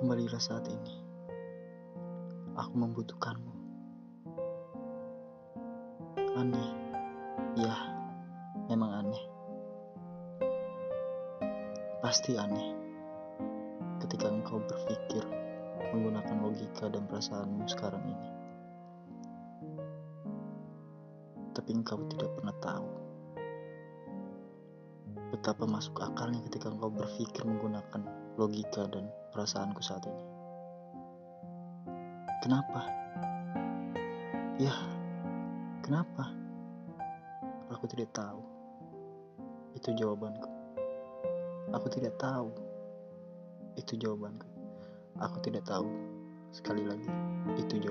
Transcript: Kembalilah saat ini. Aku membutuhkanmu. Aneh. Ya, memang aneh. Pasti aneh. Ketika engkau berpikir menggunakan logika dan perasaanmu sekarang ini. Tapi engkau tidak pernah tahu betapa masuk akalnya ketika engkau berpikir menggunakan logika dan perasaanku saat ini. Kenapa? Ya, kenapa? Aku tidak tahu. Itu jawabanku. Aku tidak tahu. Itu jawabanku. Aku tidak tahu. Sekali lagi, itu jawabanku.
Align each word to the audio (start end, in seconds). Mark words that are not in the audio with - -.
Kembalilah 0.00 0.40
saat 0.40 0.64
ini. 0.64 0.96
Aku 2.56 2.72
membutuhkanmu. 2.72 3.52
Aneh. 6.40 6.72
Ya, 7.60 7.76
memang 8.72 9.04
aneh. 9.04 9.24
Pasti 12.00 12.32
aneh. 12.40 12.72
Ketika 14.00 14.32
engkau 14.32 14.64
berpikir 14.64 15.20
menggunakan 15.92 16.48
logika 16.48 16.88
dan 16.88 17.04
perasaanmu 17.04 17.68
sekarang 17.68 18.00
ini. 18.00 18.28
Tapi 21.52 21.76
engkau 21.76 22.00
tidak 22.08 22.32
pernah 22.40 22.56
tahu 22.64 22.88
betapa 25.40 25.64
masuk 25.64 26.04
akalnya 26.04 26.44
ketika 26.52 26.68
engkau 26.68 26.92
berpikir 26.92 27.48
menggunakan 27.48 28.04
logika 28.36 28.84
dan 28.92 29.08
perasaanku 29.32 29.80
saat 29.80 30.04
ini. 30.04 30.24
Kenapa? 32.44 32.84
Ya, 34.60 34.76
kenapa? 35.80 36.28
Aku 37.72 37.88
tidak 37.88 38.12
tahu. 38.12 38.44
Itu 39.72 39.96
jawabanku. 39.96 40.44
Aku 41.72 41.88
tidak 41.88 42.20
tahu. 42.20 42.52
Itu 43.80 43.96
jawabanku. 43.96 44.44
Aku 45.24 45.40
tidak 45.40 45.64
tahu. 45.64 45.88
Sekali 46.52 46.84
lagi, 46.84 47.08
itu 47.56 47.80
jawabanku. 47.80 47.89